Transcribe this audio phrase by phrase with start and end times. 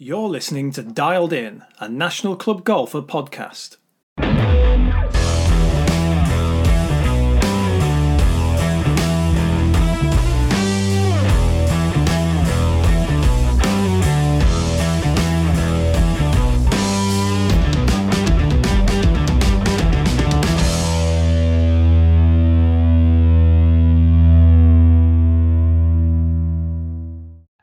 [0.00, 3.78] You're listening to Dialed In, a National Club Golfer podcast.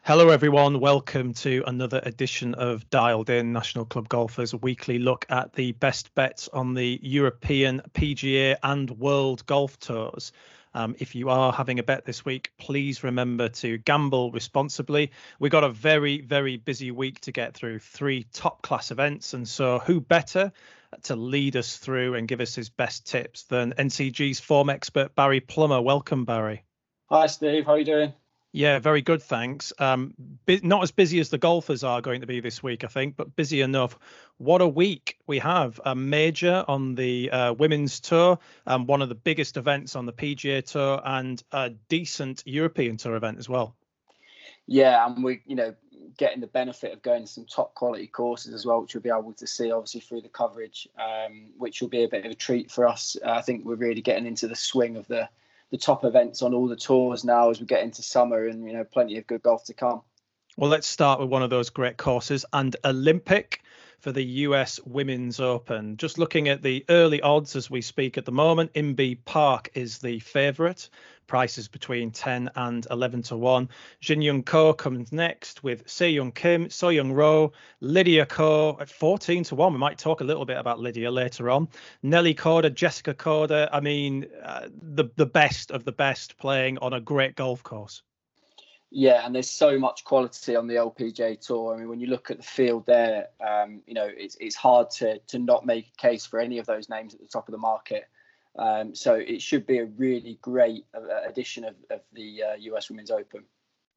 [0.08, 0.80] Hello, everyone.
[0.80, 6.14] Welcome to another edition of Dialed In National Club Golfers weekly look at the best
[6.14, 10.32] bets on the European, PGA, and World Golf Tours.
[10.76, 15.10] Um, if you are having a bet this week, please remember to gamble responsibly.
[15.40, 19.34] We've got a very, very busy week to get through, three top class events.
[19.34, 20.52] And so, who better
[21.06, 25.40] to lead us through and give us his best tips than NCG's form expert, Barry
[25.40, 25.82] Plummer?
[25.82, 26.64] Welcome, Barry.
[27.10, 27.66] Hi, Steve.
[27.66, 28.14] How are you doing?
[28.56, 29.74] Yeah, very good, thanks.
[29.80, 30.14] Um,
[30.48, 33.36] not as busy as the golfers are going to be this week, I think, but
[33.36, 34.00] busy enough.
[34.38, 35.82] What a week we have!
[35.84, 40.14] A major on the uh, women's tour, um, one of the biggest events on the
[40.14, 43.76] PGA tour, and a decent European tour event as well.
[44.68, 45.76] Yeah, and we, you know,
[46.16, 49.10] getting the benefit of going to some top quality courses as well, which we'll be
[49.10, 52.36] able to see obviously through the coverage, um, which will be a bit of a
[52.36, 53.18] treat for us.
[53.26, 55.28] I think we're really getting into the swing of the
[55.76, 58.72] the top events on all the tours now as we get into summer, and you
[58.72, 60.02] know, plenty of good golf to come.
[60.56, 63.62] Well, let's start with one of those great courses and Olympic
[64.00, 65.98] for the US Women's Open.
[65.98, 70.00] Just looking at the early odds as we speak at the moment, Inbee Park is
[70.00, 70.90] the favourite.
[71.28, 73.70] Prices between 10 and 11 to 1.
[74.00, 78.90] Jin Young Ko comes next with Sei Young Kim, So Yeon Ryu, Lydia Ko at
[78.90, 79.74] 14 to 1.
[79.74, 81.68] We might talk a little bit about Lydia later on.
[82.04, 83.70] Nelly Korda, Jessica Korda.
[83.72, 88.04] I mean, uh, the, the best of the best playing on a great golf course.
[88.98, 91.76] Yeah, and there's so much quality on the LPGA tour.
[91.76, 94.90] I mean, when you look at the field there, um, you know, it's it's hard
[94.92, 97.52] to to not make a case for any of those names at the top of
[97.52, 98.06] the market.
[98.58, 102.90] Um, so it should be a really great uh, addition of, of the uh, US
[102.90, 103.44] Women's Open.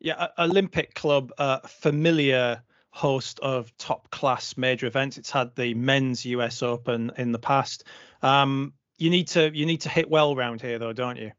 [0.01, 5.17] Yeah, Olympic Club, uh, familiar host of top class major events.
[5.17, 7.85] It's had the men's US Open in the past.
[8.21, 11.31] Um, you need to you need to hit well round here though, don't you?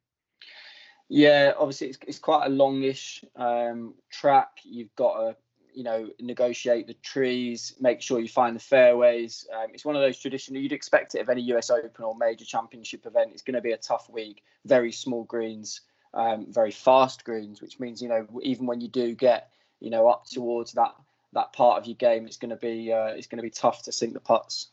[1.10, 4.60] Yeah, obviously it's, it's quite a longish um, track.
[4.64, 5.36] You've got to
[5.74, 9.48] you know negotiate the trees, make sure you find the fairways.
[9.54, 12.46] Um, it's one of those traditional you'd expect it of any US Open or major
[12.46, 13.32] championship event.
[13.34, 14.44] It's going to be a tough week.
[14.66, 15.82] Very small greens,
[16.14, 19.50] um, very fast greens, which means you know even when you do get
[19.80, 20.94] you know up towards that
[21.34, 23.84] that part of your game, it's going to be uh, it's going to be tough
[23.84, 24.68] to sink the putts.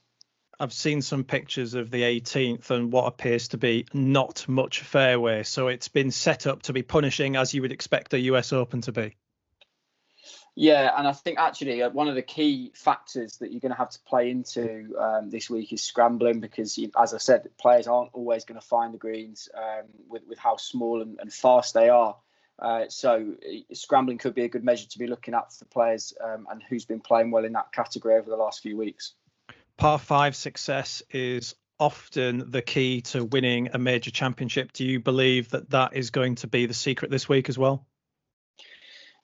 [0.59, 5.43] I've seen some pictures of the 18th and what appears to be not much fairway.
[5.43, 8.81] So it's been set up to be punishing as you would expect a US Open
[8.83, 9.17] to be.
[10.59, 13.78] Yeah, and I think actually uh, one of the key factors that you're going to
[13.78, 18.15] have to play into um, this week is scrambling because, as I said, players aren't
[18.15, 21.91] always going to find the greens um, with with how small and, and fast they
[21.91, 22.17] are.
[22.59, 26.15] Uh, so uh, scrambling could be a good measure to be looking at for players
[26.25, 29.12] um, and who's been playing well in that category over the last few weeks.
[29.78, 34.72] Par five success is often the key to winning a major championship.
[34.72, 37.87] Do you believe that that is going to be the secret this week as well?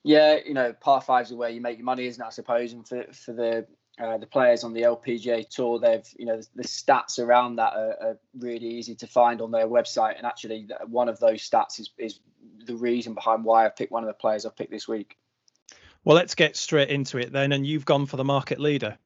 [0.04, 2.26] Yeah, you know, par fives are where you make your money, isn't it?
[2.26, 3.66] I suppose, and for for the
[4.02, 7.74] uh, the players on the LPGA tour, they've you know the, the stats around that
[7.74, 11.78] are, are, really easy to find on their website, and actually one of those stats
[11.78, 12.20] is is
[12.66, 15.16] the reason behind why I picked one of the players I picked this week.
[16.04, 18.98] Well, let's get straight into it then, and you've gone for the market leader.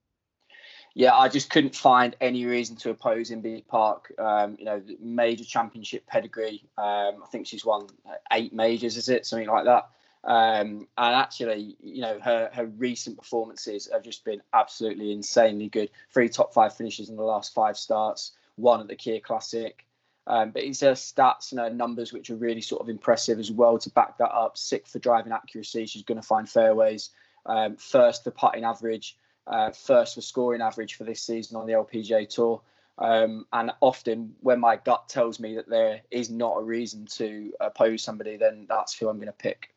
[0.99, 4.15] Yeah, I just couldn't find any reason to oppose Inbee Park.
[4.19, 6.65] Um, you know, major championship pedigree.
[6.79, 7.89] Um, I think she's won
[8.33, 9.91] eight majors, is it something like that?
[10.25, 15.91] Um, and actually, you know, her her recent performances have just been absolutely insanely good.
[16.15, 19.85] Three top five finishes in the last five starts, one at the Kia Classic.
[20.27, 23.53] Um, but it's her stats and her numbers which are really sort of impressive as
[23.53, 24.57] well to back that up.
[24.57, 27.11] Sixth for driving accuracy, she's going to find fairways.
[27.45, 31.73] Um, first for putting average, uh, first for scoring average for this season on the
[31.73, 32.63] LPGA Tour.
[32.99, 37.53] Um, and often, when my gut tells me that there is not a reason to
[37.61, 39.75] oppose somebody, then that's who I'm going to pick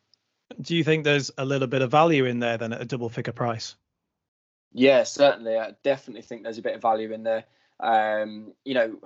[0.61, 3.09] do you think there's a little bit of value in there then at a double
[3.09, 3.75] figure price?
[4.73, 5.57] Yeah, certainly.
[5.57, 7.45] I definitely think there's a bit of value in there.
[7.79, 8.99] Um, you know,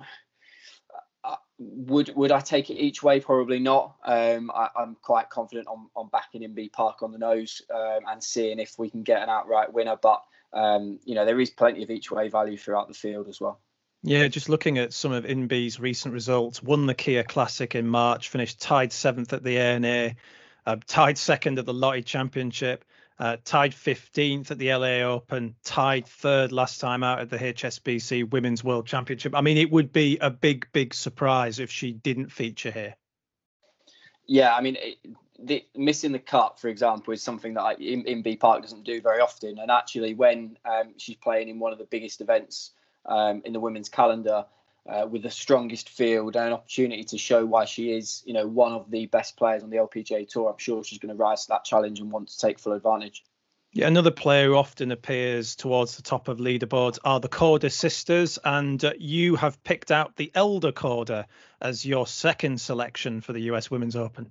[1.58, 3.20] would would I take it each way?
[3.20, 3.96] Probably not.
[4.04, 8.22] Um, I, am quite confident on, on backing Inbee Park on the nose um, and
[8.22, 9.96] seeing if we can get an outright winner.
[10.00, 10.22] But
[10.54, 13.60] um, you know, there is plenty of each way value throughout the field as well.
[14.02, 18.28] Yeah, just looking at some of Inbee's recent results, won the Kia Classic in March,
[18.28, 20.14] finished tied seventh at the ANA,
[20.66, 22.84] uh, tied second at the Lotte Championship,
[23.18, 28.30] uh, tied 15th at the LA Open, tied third last time out at the HSBC
[28.30, 29.34] Women's World Championship.
[29.34, 32.96] I mean, it would be a big, big surprise if she didn't feature here.
[34.26, 34.98] Yeah, I mean, it,
[35.38, 38.36] the, missing the cut, for example, is something that I, B.
[38.36, 39.58] Park doesn't do very often.
[39.58, 42.70] And actually, when um, she's playing in one of the biggest events
[43.06, 44.46] um, in the women's calendar,
[44.86, 48.46] uh, with the strongest field and an opportunity to show why she is, you know,
[48.46, 51.42] one of the best players on the LPGA tour, I'm sure she's going to rise
[51.44, 53.24] to that challenge and want to take full advantage.
[53.72, 58.38] Yeah, another player who often appears towards the top of leaderboards are the Korda sisters,
[58.44, 61.24] and uh, you have picked out the elder Korda
[61.60, 64.30] as your second selection for the US Women's Open.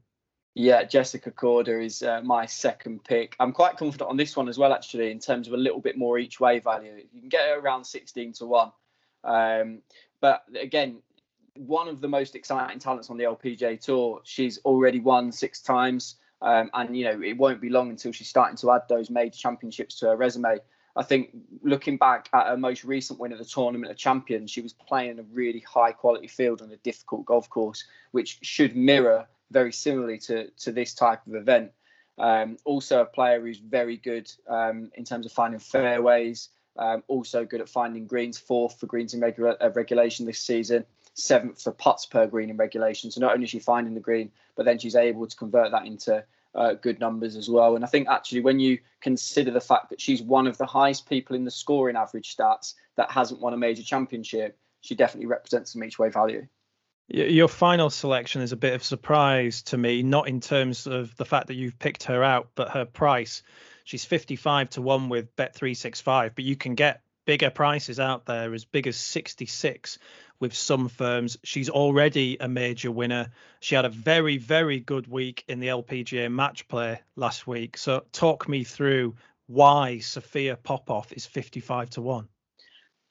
[0.55, 3.35] Yeah, Jessica Korda is uh, my second pick.
[3.39, 5.97] I'm quite confident on this one as well, actually, in terms of a little bit
[5.97, 7.03] more each way value.
[7.11, 8.71] You can get it around 16 to 1.
[9.23, 9.79] Um,
[10.21, 10.97] but again,
[11.55, 14.21] one of the most exciting talents on the LPGA tour.
[14.23, 16.15] She's already won six times.
[16.43, 19.37] Um, and you know it won't be long until she's starting to add those major
[19.37, 20.59] championships to her resume.
[20.95, 21.29] I think
[21.63, 25.19] looking back at her most recent win at the Tournament of Champions, she was playing
[25.19, 30.17] a really high quality field on a difficult golf course, which should mirror very similarly
[30.17, 31.71] to to this type of event.
[32.17, 36.49] Um, also, a player who's very good um, in terms of finding fairways.
[36.75, 38.37] Um, also good at finding greens.
[38.37, 40.85] Fourth for greens in uh, regulation this season.
[41.13, 43.11] Seventh for putts per green in regulation.
[43.11, 45.85] So not only is she finding the green, but then she's able to convert that
[45.85, 46.23] into
[46.55, 47.75] uh, good numbers as well.
[47.75, 51.07] And I think actually when you consider the fact that she's one of the highest
[51.07, 55.73] people in the scoring average stats that hasn't won a major championship, she definitely represents
[55.73, 56.47] some each way value.
[57.09, 61.25] Your final selection is a bit of surprise to me, not in terms of the
[61.25, 63.43] fact that you've picked her out, but her price.
[63.83, 68.65] She's 55 to 1 with Bet365, but you can get bigger prices out there as
[68.65, 69.99] big as 66
[70.39, 71.37] with some firms.
[71.43, 73.31] She's already a major winner.
[73.59, 77.77] She had a very, very good week in the LPGA match play last week.
[77.77, 79.15] So talk me through
[79.47, 82.27] why Sophia Popov is 55 to 1.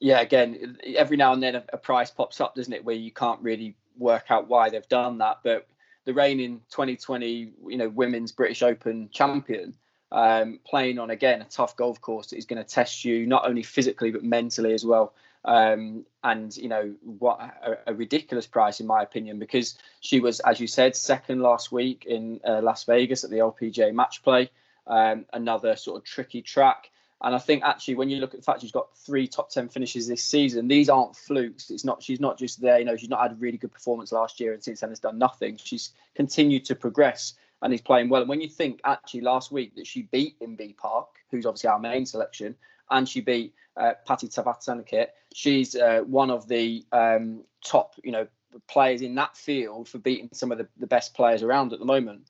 [0.01, 3.13] Yeah, again, every now and then a, a price pops up, doesn't it, where you
[3.13, 5.39] can't really work out why they've done that.
[5.43, 5.67] But
[6.05, 9.75] the reigning 2020, you know, women's British Open champion,
[10.11, 13.47] um, playing on again a tough golf course that is going to test you not
[13.49, 15.15] only physically but mentally as well.
[15.45, 20.39] Um, and you know what a, a, ridiculous price in my opinion because she was,
[20.41, 24.51] as you said, second last week in uh, Las Vegas at the LPGA Match Play.
[24.87, 26.92] Um, another sort of tricky track.
[27.23, 29.69] And I think actually, when you look at the fact she's got three top ten
[29.69, 31.71] finishes this season, these aren't flukes.
[31.71, 32.03] It's not.
[32.03, 32.79] She's not just there.
[32.79, 34.99] You know, she's not had a really good performance last year, and since then has
[34.99, 35.57] done nothing.
[35.63, 38.21] She's continued to progress and he's playing well.
[38.21, 41.79] And when you think actually last week that she beat Inbee Park, who's obviously our
[41.79, 42.57] main selection,
[42.91, 48.27] and she beat uh, Patty Tavatanakit, she's uh, one of the um, top, you know,
[48.69, 51.85] players in that field for beating some of the, the best players around at the
[51.85, 52.29] moment.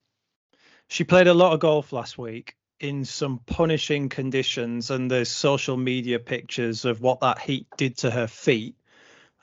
[0.89, 5.77] She played a lot of golf last week in some punishing conditions, and there's social
[5.77, 8.75] media pictures of what that heat did to her feet.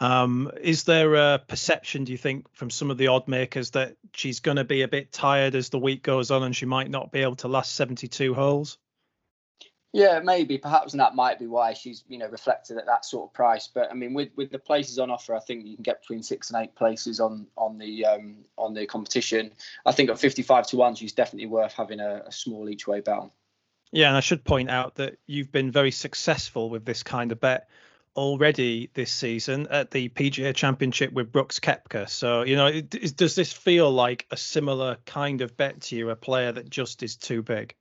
[0.02, 3.96] Um, is there a perception, do you think, from some of the odd makers that
[4.14, 6.90] she's going to be a bit tired as the week goes on and she might
[6.90, 8.78] not be able to last 72 holes?
[9.92, 10.60] Yeah, maybe.
[10.60, 13.68] Perhaps and that might be why she's, you know, reflected at that sort of price.
[13.68, 16.22] But I mean, with with the places on offer, I think you can get between
[16.22, 19.52] six and eight places on on the um, on the competition.
[19.86, 23.00] I think at 55 to one, she's definitely worth having a, a small each way
[23.00, 23.32] bet.
[23.92, 27.40] Yeah, and I should point out that you've been very successful with this kind of
[27.40, 27.68] bet
[28.16, 32.08] already this season at the PGA Championship with Brooks Koepka.
[32.08, 36.10] So, you know, it, does this feel like a similar kind of bet to you,
[36.12, 37.74] a player that just is too big?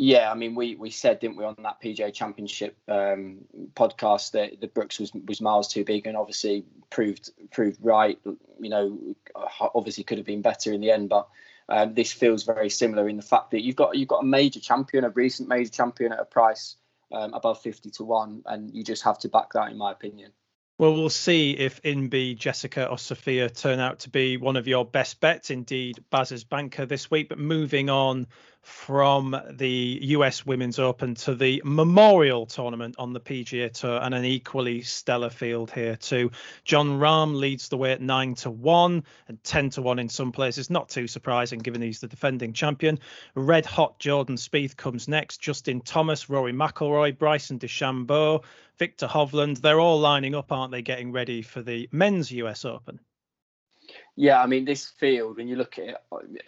[0.00, 3.38] Yeah, I mean, we we said, didn't we, on that PGA Championship um,
[3.74, 8.16] podcast that the Brooks was was miles too big, and obviously proved proved right.
[8.60, 8.98] You know,
[9.74, 11.26] obviously could have been better in the end, but
[11.68, 14.60] um, this feels very similar in the fact that you've got you've got a major
[14.60, 16.76] champion, a recent major champion at a price
[17.10, 20.30] um, above 50 to 1, and you just have to back that, in my opinion.
[20.78, 24.84] Well, we'll see if Inbee, Jessica, or Sophia turn out to be one of your
[24.84, 25.50] best bets.
[25.50, 27.28] Indeed, Baz's banker this week.
[27.28, 28.28] But moving on
[28.68, 34.24] from the US Women's Open to the Memorial Tournament on the PGA Tour, and an
[34.24, 36.30] equally stellar field here too.
[36.64, 40.32] Jon Rahm leads the way at nine to one and ten to one in some
[40.32, 40.68] places.
[40.68, 42.98] Not too surprising given he's the defending champion.
[43.34, 45.40] Red hot Jordan Spieth comes next.
[45.40, 48.44] Justin Thomas, Rory McIlroy, Bryson DeChambeau.
[48.78, 53.00] Viktor Hovland, they're all lining up, aren't they, getting ready for the men's US Open?
[54.20, 56.02] Yeah, I mean, this field, when you look at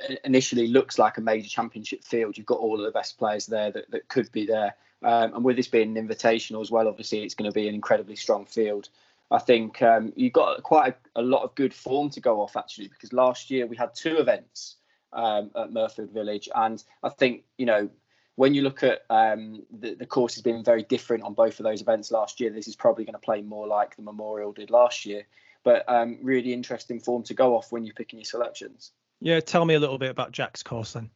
[0.09, 2.37] it, initially looks like a major championship field.
[2.37, 4.75] You've got all of the best players there that, that could be there.
[5.05, 7.75] Um, and with this being an invitational as well, obviously, it's going to be an
[7.77, 8.89] incredibly strong field.
[9.31, 12.57] I think um, you've got quite a, a, lot of good form to go off,
[12.57, 14.75] actually, because last year we had two events
[15.13, 16.49] um, at Muirfield Village.
[16.53, 17.89] And I think, you know,
[18.35, 21.65] when you look at um, the, the course has been very different on both of
[21.65, 22.51] those events last year.
[22.51, 25.25] This is probably going to play more like the Memorial did last year,
[25.65, 28.93] but um, really interesting form to go off when you're picking your selections.
[29.21, 31.11] Yeah, tell me a little bit about Jack's course then.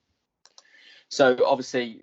[1.09, 2.03] So obviously,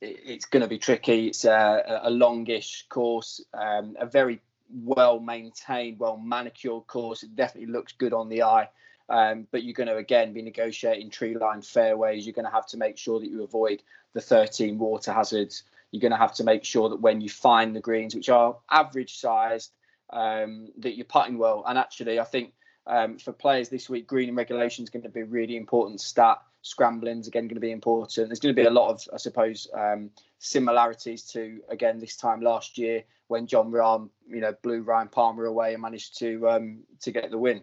[0.00, 1.28] it's going to be tricky.
[1.28, 4.40] It's a, a longish course, um, a very
[4.70, 7.22] well maintained, well manicured course.
[7.22, 8.68] It definitely looks good on the eye.
[9.10, 12.26] Um, but you're going to again be negotiating tree line fairways.
[12.26, 15.62] You're going to have to make sure that you avoid the 13 water hazards.
[15.90, 18.58] You're going to have to make sure that when you find the greens, which are
[18.70, 19.72] average sized,
[20.10, 21.64] um, that you're putting well.
[21.66, 22.52] And actually, I think
[22.86, 26.00] um, for players this week, green and regulation is going to be a really important
[26.00, 26.38] stat.
[26.62, 28.28] Scrambling's again going to be important.
[28.28, 32.40] There's going to be a lot of, I suppose, um, similarities to again this time
[32.40, 36.80] last year when Jon Rahm, you know, blew Ryan Palmer away and managed to um,
[37.02, 37.62] to get the win.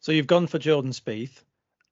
[0.00, 1.42] So you've gone for Jordan Spieth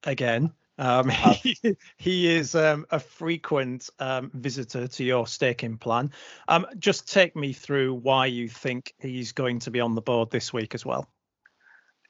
[0.04, 0.52] again.
[0.78, 1.08] Um,
[1.42, 1.56] he,
[1.96, 6.12] he, is um, a frequent um, visitor to your staking plan.
[6.48, 10.30] Um, just take me through why you think he's going to be on the board
[10.30, 11.08] this week as well.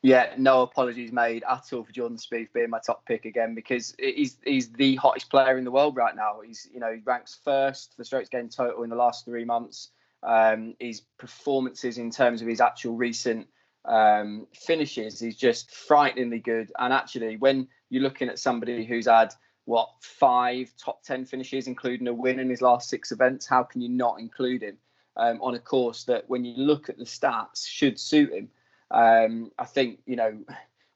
[0.05, 3.95] Yeah, no apologies made at all for Jordan Spieth being my top pick again because
[4.01, 6.41] he's he's the hottest player in the world right now.
[6.45, 9.91] He's you know he ranks first for strokes gained total in the last three months.
[10.25, 13.47] Um, his performances in terms of his actual recent
[13.85, 16.73] um, finishes is just frighteningly good.
[16.79, 19.35] And actually, when you're looking at somebody who's had
[19.65, 23.81] what five top ten finishes, including a win in his last six events, how can
[23.81, 24.79] you not include him
[25.17, 28.49] um, on a course that, when you look at the stats, should suit him?
[28.91, 30.39] Um, I think you know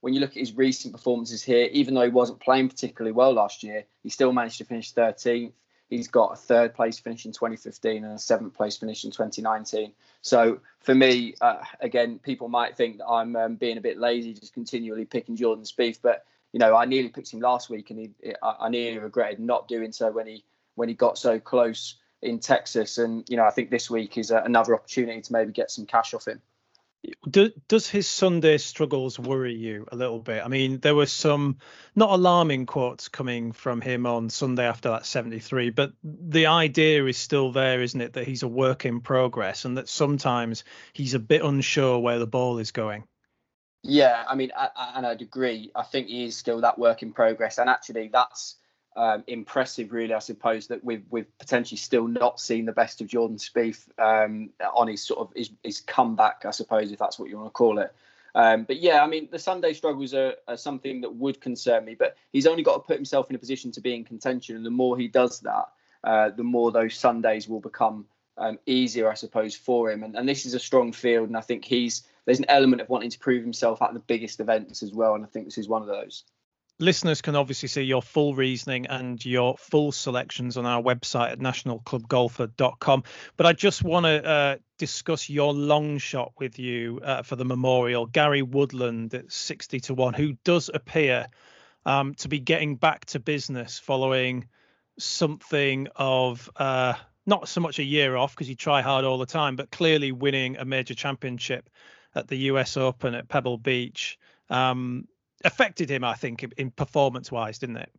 [0.00, 3.32] when you look at his recent performances here, even though he wasn't playing particularly well
[3.32, 5.52] last year, he still managed to finish 13th.
[5.88, 9.92] He's got a third place finish in 2015 and a seventh place finish in 2019.
[10.20, 14.34] So for me, uh, again, people might think that I'm um, being a bit lazy,
[14.34, 17.98] just continually picking Jordan Spieth, but you know, I nearly picked him last week, and
[17.98, 18.10] he,
[18.42, 22.98] I nearly regretted not doing so when he when he got so close in Texas.
[22.98, 26.14] And you know, I think this week is another opportunity to maybe get some cash
[26.14, 26.40] off him.
[27.28, 30.44] Do, does his Sunday struggles worry you a little bit?
[30.44, 31.58] I mean, there were some
[31.94, 37.16] not alarming quotes coming from him on Sunday after that 73, but the idea is
[37.16, 41.18] still there, isn't it, that he's a work in progress and that sometimes he's a
[41.18, 43.04] bit unsure where the ball is going.
[43.82, 45.70] Yeah, I mean, I, I, and I'd agree.
[45.74, 48.56] I think he is still that work in progress, and actually, that's
[48.96, 50.14] um, impressive, really.
[50.14, 54.50] I suppose that we've we've potentially still not seen the best of Jordan Spieth um,
[54.74, 57.52] on his sort of his, his, comeback, I suppose, if that's what you want to
[57.52, 57.94] call it.
[58.34, 61.94] Um, but yeah, I mean, the Sunday struggles are, are, something that would concern me.
[61.94, 64.66] But he's only got to put himself in a position to be in contention, and
[64.66, 65.68] the more he does that,
[66.04, 68.06] uh, the more those Sundays will become
[68.38, 70.02] um, easier, I suppose, for him.
[70.02, 72.88] And, and this is a strong field, and I think he's there's an element of
[72.88, 75.68] wanting to prove himself at the biggest events as well, and I think this is
[75.68, 76.24] one of those
[76.78, 81.38] listeners can obviously see your full reasoning and your full selections on our website at
[81.38, 83.04] nationalclubgolfer.com.
[83.36, 87.44] But I just want to uh, discuss your long shot with you uh, for the
[87.44, 88.06] memorial.
[88.06, 91.28] Gary Woodland at 60 to 1, who does appear
[91.84, 94.46] um, to be getting back to business following
[94.98, 96.50] something of.
[96.56, 96.94] Uh,
[97.28, 100.12] not so much a year off because you try hard all the time, but clearly
[100.12, 101.68] winning a major championship
[102.14, 104.16] at the US Open at Pebble Beach.
[104.48, 105.08] Um,
[105.46, 107.90] affected him, I think, in performance wise, didn't it?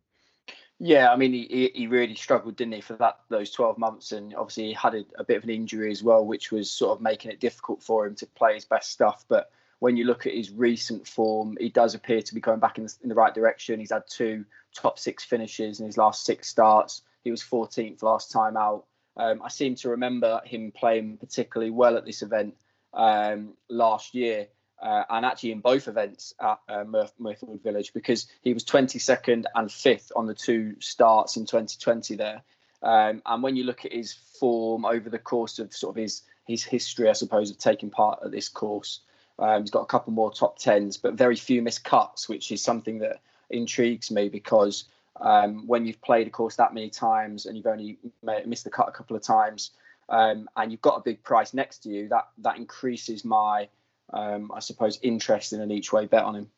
[0.80, 4.34] Yeah, I mean, he, he really struggled, didn't he, for that those 12 months, and
[4.36, 7.02] obviously he had a, a, bit of an injury as well, which was sort of
[7.02, 9.24] making it difficult for him to play his best stuff.
[9.28, 9.50] But
[9.80, 12.84] when you look at his recent form, he does appear to be going back in
[12.84, 13.80] the, in the right direction.
[13.80, 17.02] He's had two top six finishes in his last six starts.
[17.24, 18.84] He was 14th last time out.
[19.16, 22.54] Um, I seem to remember him playing particularly well at this event
[22.94, 24.46] um, last year
[24.80, 30.12] uh, and actually in both events at uh, Village because he was 22nd and 5th
[30.14, 32.42] on the two starts in 2020 there.
[32.82, 36.22] Um, and when you look at his form over the course of sort of his
[36.46, 39.00] his history, I suppose, of taking part at this course,
[39.38, 42.62] um, he's got a couple more top tens, but very few missed cuts, which is
[42.62, 43.20] something that
[43.50, 44.84] intrigues me because
[45.20, 47.98] um, when you've played a course that many times and you've only
[48.46, 49.72] missed the cut a couple of times,
[50.08, 53.68] um, and you've got a big price next to you, that that increases my
[54.12, 56.50] um, I suppose, interest in an each way bet on him.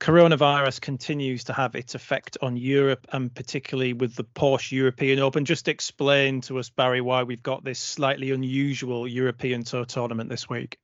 [0.00, 5.44] Coronavirus continues to have its effect on Europe and particularly with the Porsche European Open.
[5.44, 10.48] Just explain to us, Barry, why we've got this slightly unusual European Tour tournament this
[10.48, 10.76] week.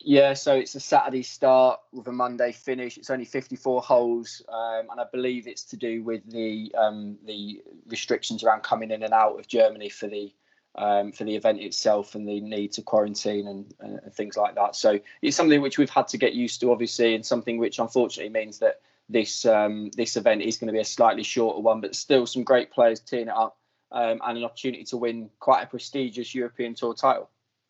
[0.00, 2.98] Yeah, so it's a Saturday start with a Monday finish.
[2.98, 7.62] It's only 54 holes, um, and I believe it's to do with the um, the
[7.86, 10.34] restrictions around coming in and out of Germany for the
[10.74, 14.74] um, for the event itself and the need to quarantine and, and, things like that.
[14.74, 18.32] So it's something which we've had to get used to, obviously, and something which unfortunately
[18.32, 21.94] means that this um, this event is going to be a slightly shorter one, but
[21.94, 23.58] still some great players teeing it up.
[23.92, 27.28] um, and an opportunity to win quite a prestigious European Tour title.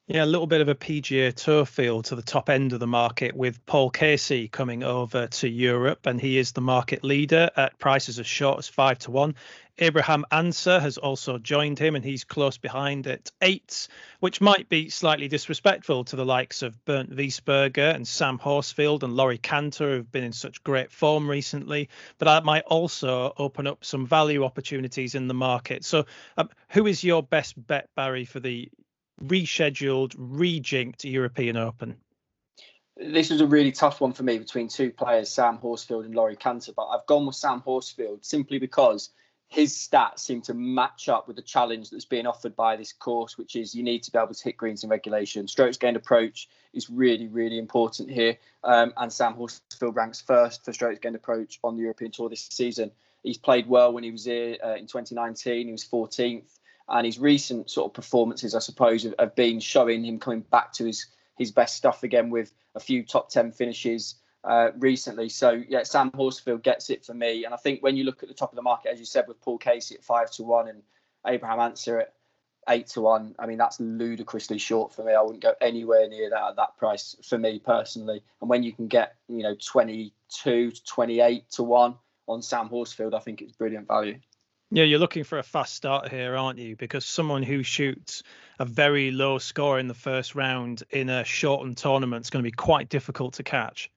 [0.09, 2.88] Yeah, a little bit of a PGA Tour feel to the top end of the
[2.88, 7.78] market with Paul Casey coming over to Europe, and he is the market leader at
[7.78, 9.37] prices as short as five to one.
[9.78, 13.87] Abraham Ancer has also joined him, and he's close behind at eight,
[14.18, 19.14] which might be slightly disrespectful to the likes of Bernd Wiesberger and Sam Horsfield and
[19.14, 21.88] Laurie Canter, who've been in such great form recently.
[22.18, 25.85] But that might also open up some value opportunities in the market.
[25.85, 26.06] So,
[26.37, 28.68] um, who is your best bet, Barry, for the
[29.21, 31.97] rescheduled, rejinked European Open?
[32.97, 36.37] This was a really tough one for me between two players, Sam Horsfield and Laurie
[36.37, 39.11] Canter, but I've gone with Sam Horsfield simply because
[39.49, 43.37] his stats seem to match up with the challenge that's being offered by this course,
[43.37, 45.47] which is you need to be able to hit greens in regulation.
[45.47, 48.38] Strokes gained approach is really, really important here.
[48.64, 52.49] Um, and Sam Horsfield ranks first for strokes gained approach on the European Tour this
[52.50, 52.92] season.
[53.23, 55.66] He's played well when he was here uh, in 2019.
[55.66, 56.59] He was 14th
[56.89, 60.73] and his recent sort of performances, I suppose, have, have, been showing him coming back
[60.75, 61.07] to his
[61.39, 65.29] his best stuff again with a few top ten finishes uh, recently.
[65.29, 68.29] So yeah, Sam Horsfield gets it for me, and I think when you look at
[68.29, 70.69] the top of the market, as you said, with Paul Casey at five to one
[70.69, 70.83] and
[71.27, 72.15] Abraham Ancer at
[72.69, 75.12] eight to one, I mean that's ludicrously short for me.
[75.12, 78.23] I wouldn't go anywhere near that at that price for me personally.
[78.41, 81.97] And when you can get you know twenty two to twenty eight to one
[82.27, 84.19] on Sam Horsfield, I think it's brilliant value.
[84.75, 86.76] Yeah, you're looking for a fast start here, aren't you?
[86.76, 88.23] Because someone who shoots
[88.59, 92.50] a very low score in the first round in a shortened tournament is going to
[92.50, 93.91] be quite difficult to catch.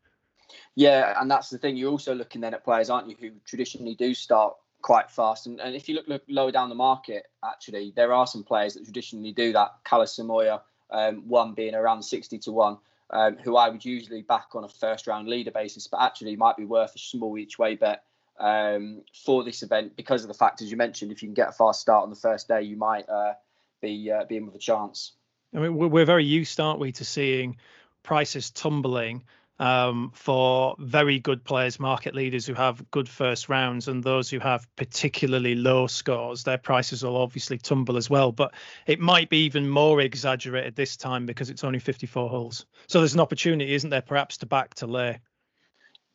[0.76, 1.78] Yeah, and that's the thing.
[1.78, 5.48] You're also looking then at players, aren't you, who traditionally do start quite fast.
[5.48, 8.74] And, and if you look, look lower down the market, actually, there are some players
[8.74, 9.76] that traditionally do that.
[9.86, 10.60] Kalle Samooja,
[10.92, 12.78] um, one being around 60 to 1,
[13.12, 16.58] um, who I would usually back on a first round leader basis, but actually might
[16.58, 18.04] be worth a small each way bet
[18.40, 21.50] um, for this event because of the fact, as you mentioned, if you can get
[21.50, 23.34] a fast start on the first day, you might uh,
[23.82, 25.14] be uh, be in with a chance.
[25.54, 27.58] I mean, we're very used, aren't we, to seeing
[28.04, 29.24] prices tumbling
[29.60, 34.40] um, for very good players, market leaders who have good first rounds, and those who
[34.40, 36.44] have particularly low scores.
[36.44, 38.54] Their prices will obviously tumble as well, but
[38.86, 42.66] it might be even more exaggerated this time because it's only 54 holes.
[42.88, 45.20] So there's an opportunity, isn't there, perhaps to back to lay.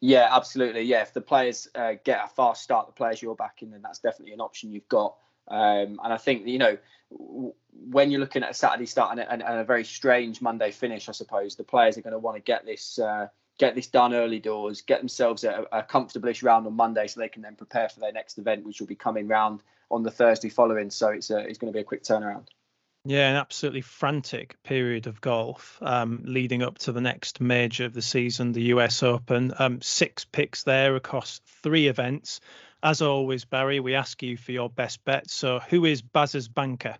[0.00, 0.82] Yeah, absolutely.
[0.82, 3.98] Yeah, if the players uh, get a fast start, the players you're backing, then that's
[3.98, 5.16] definitely an option you've got.
[5.48, 6.78] Um, and I think you know
[7.10, 11.08] when you're looking at a Saturday start and a, and a very strange Monday finish,
[11.08, 14.14] I suppose the players are going to want to get this uh, get this done
[14.14, 17.90] early doors, get themselves a, a comfortable-ish round on Monday, so they can then prepare
[17.90, 20.90] for their next event, which will be coming round on the Thursday following.
[20.90, 22.46] So it's a, it's going to be a quick turnaround.
[23.04, 27.94] Yeah, an absolutely frantic period of golf um, leading up to the next major of
[27.94, 29.54] the season, the US Open.
[29.58, 32.40] Um, six picks there across three events.
[32.82, 35.30] As always, Barry, we ask you for your best bet.
[35.30, 36.96] So, who is Baz's banker?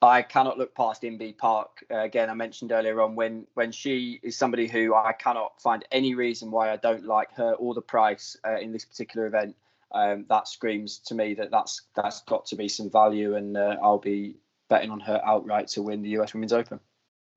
[0.00, 1.84] I cannot look past Inbee Park.
[1.90, 5.84] Uh, again, I mentioned earlier on when when she is somebody who I cannot find
[5.90, 9.56] any reason why I don't like her or the price uh, in this particular event.
[9.90, 13.76] Um, that screams to me that that's that's got to be some value, and uh,
[13.82, 14.36] I'll be
[14.68, 16.80] betting on her outright to win the US Women's Open.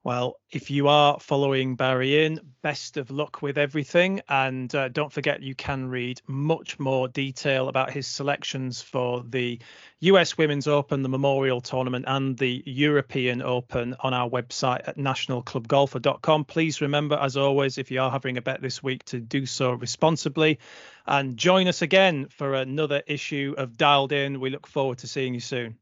[0.04, 4.22] Well, if you are following Barry in, best of luck with everything.
[4.28, 9.60] And uh, don't forget, you can read much more detail about his selections for the
[10.00, 16.46] US Women's Open, the Memorial Tournament, and the European Open on our website at nationalclubgolfer.com.
[16.46, 19.72] Please remember, as always, if you are having a bet this week, to do so
[19.74, 20.58] responsibly.
[21.06, 24.40] And join us again for another issue of Dialed In.
[24.40, 25.78] We look forward to seeing you soon.